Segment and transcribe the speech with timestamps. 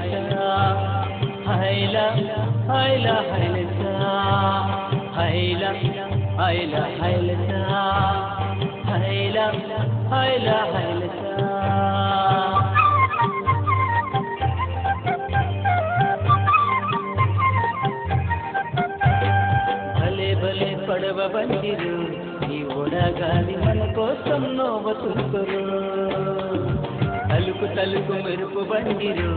[0.00, 0.44] హైలసా
[1.48, 1.96] హైల
[2.68, 3.94] హైల హైలసా
[5.16, 5.62] హైల
[6.38, 7.60] హైల హైలసా
[8.90, 9.38] హైల
[10.12, 11.26] హైల హైలసా
[20.86, 21.96] పడవ ಬಂದಿರು
[22.50, 25.60] ಈ ಒಡಗಾಲಿ ಮನ ಕೋಸಂ ನೋವ ಸುತ್ತರು
[27.50, 29.30] తలుకు తలుకు మెరుపు బండిరు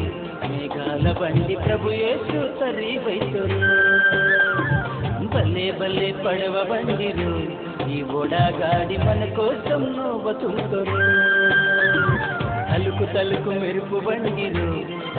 [0.43, 3.61] మేఘాల బండి ప్రభు యేసు తరి వైతురు
[5.31, 7.31] భలే భలే పడవ బండిరు
[7.89, 10.99] ఈ ఓడాగాడి మన కోసం నోవతుంకరు
[12.69, 14.67] తలుకు తలుకు మెరుపు బండిరు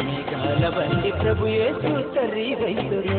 [0.01, 3.19] మేఘాల బండి ప్రభు యేసు తరి వైతురు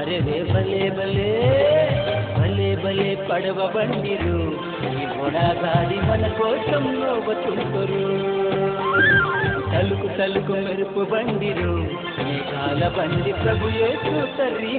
[0.00, 1.30] అరే రే భలే భలే.
[2.36, 4.38] భలే భలే పడవ బండిరు
[4.90, 8.04] ఈ ఓడగాడి మన కోసం నోబతుంకరు
[9.72, 11.74] తలుకు తలుకు మెరుపు బండిరు
[12.18, 14.74] మేఘాల బండి ప్రభు యేసు తర్రి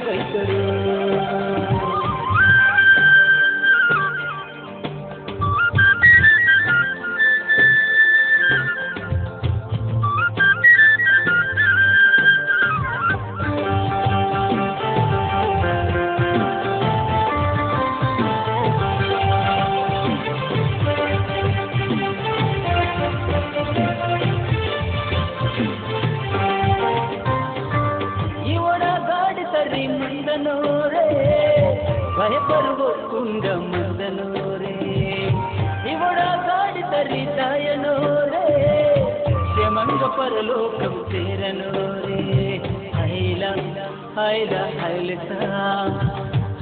[32.22, 34.74] ಭಯಪಡುವ ಕುಂಡ ಮದನೋರೇ
[35.92, 38.46] ಇವಡ ಗಾಡಿ ತರಿತಾಯನೋರೇ.
[39.54, 42.58] ಶ್ರಮಂಗ ಪರಲೋಕಂ ಸೇರನೋರೇ.
[42.96, 43.44] ಹೈಲ
[44.20, 45.32] ಹೈಲ ಹೈಲತ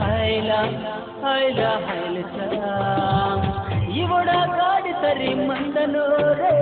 [0.02, 0.52] ಹೈಲ
[1.26, 2.40] ಹೈಲ ಹೈಲತ
[3.98, 6.54] ಇವಡ ಗಾಡಿ ತರಿ ಮಂದನೋರೇ.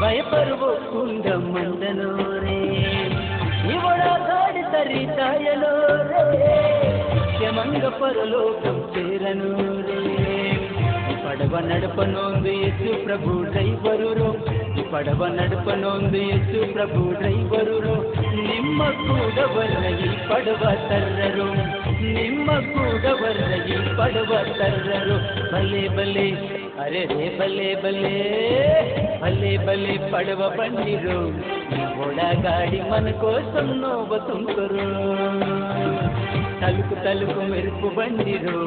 [0.00, 2.62] ಭಯಪರುವ ಕುಂಡ ಮಂದನೋರೇ.
[3.72, 6.49] ಇವಡ ಗಾಡಿ ತರಿತಾಯನೋರೇ.
[7.60, 9.48] భంగ పరలోకం చేరను
[11.24, 14.28] పడవ నడప నోంది ఎత్తు ప్రభు డ్రైవరు
[14.92, 17.02] పడవ నడప నోంది ఎత్తు ప్రభు
[17.50, 17.94] బరురు
[18.36, 19.84] నిమ్మ కూడవర్ర
[20.30, 21.48] పడవ తర్రరు.
[22.12, 23.52] నిమ్మ కూడవర్ర
[23.98, 25.18] పడవ తర్రరు.
[25.52, 26.26] భలే భలే.
[26.82, 28.16] అరే రే భలే భలే.
[29.22, 31.20] భలే భలే పడవ పండిరు
[32.02, 34.86] ఓడా గాడి మన కోసం నోవ తుంకరు
[36.60, 38.58] తలుపు తలుపు మెరుపు బండిరు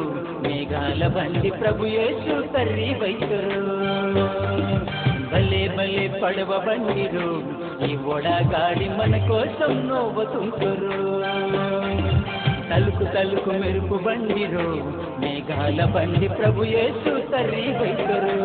[0.43, 3.59] మేఘాల బండి ప్రభు యేసు తల్లి వైతరు
[5.31, 7.29] భలే భలే పడవ బండిరు
[7.85, 10.25] ఈ ఓడగాడి మన కోసం నోవ
[12.69, 14.67] తలుకు తలుకు మెరుపు బండిరు
[15.19, 18.37] మేఘాల బండి ప్రభు యేసు తల్లి వైతరు